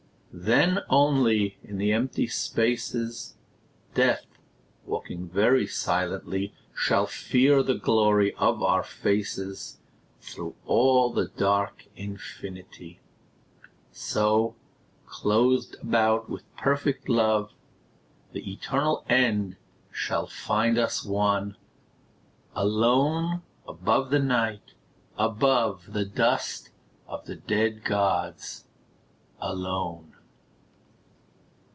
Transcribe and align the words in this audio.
Then 0.33 0.79
only 0.87 1.57
in 1.61 1.77
the 1.77 1.91
empty 1.91 2.25
spaces, 2.25 3.35
Death, 3.93 4.25
walking 4.85 5.27
very 5.27 5.67
silently, 5.67 6.53
Shall 6.73 7.05
fear 7.05 7.61
the 7.61 7.73
glory 7.77 8.33
of 8.35 8.63
our 8.63 8.81
faces 8.81 9.81
Through 10.21 10.55
all 10.65 11.11
the 11.11 11.27
dark 11.27 11.85
infinity. 11.97 13.01
So, 13.91 14.55
clothed 15.05 15.75
about 15.81 16.29
with 16.29 16.43
perfect 16.55 17.09
love, 17.09 17.51
The 18.31 18.49
eternal 18.53 19.03
end 19.09 19.57
shall 19.91 20.27
find 20.27 20.77
us 20.77 21.03
one, 21.03 21.57
Alone 22.55 23.41
above 23.67 24.11
the 24.11 24.19
Night, 24.21 24.75
above 25.17 25.91
The 25.91 26.05
dust 26.05 26.69
of 27.05 27.25
the 27.25 27.35
dead 27.35 27.83
gods, 27.83 28.65
alone. 29.41 30.07